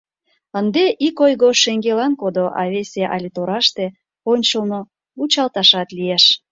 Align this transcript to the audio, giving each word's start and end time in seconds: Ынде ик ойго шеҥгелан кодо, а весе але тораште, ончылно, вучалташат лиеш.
Ынде 0.59 0.83
ик 1.07 1.17
ойго 1.25 1.49
шеҥгелан 1.63 2.13
кодо, 2.21 2.45
а 2.59 2.61
весе 2.73 3.03
але 3.15 3.29
тораште, 3.35 3.85
ончылно, 4.31 4.79
вучалташат 5.17 5.87
лиеш. 5.97 6.23